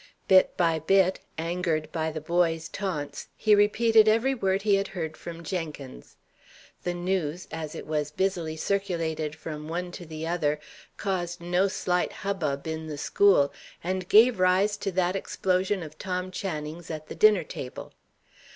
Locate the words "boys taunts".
2.21-3.27